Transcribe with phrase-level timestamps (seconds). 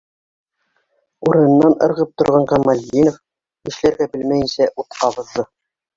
[1.31, 3.21] -Урынынан ырғып торған Камалетдинов,
[3.71, 5.51] нишләргә белмәйенсә, ут ҡабыҙҙы.